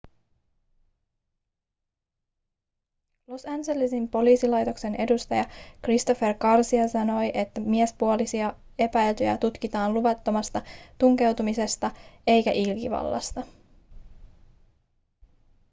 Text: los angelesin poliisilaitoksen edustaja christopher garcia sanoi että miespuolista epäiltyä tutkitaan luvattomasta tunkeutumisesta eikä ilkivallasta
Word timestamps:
los 3.27 3.45
angelesin 3.45 4.07
poliisilaitoksen 4.07 4.95
edustaja 4.95 5.45
christopher 5.83 6.33
garcia 6.33 6.87
sanoi 6.87 7.31
että 7.33 7.61
miespuolista 7.61 8.53
epäiltyä 8.79 9.37
tutkitaan 9.37 9.93
luvattomasta 9.93 10.61
tunkeutumisesta 10.97 11.91
eikä 12.27 12.51
ilkivallasta 12.51 13.43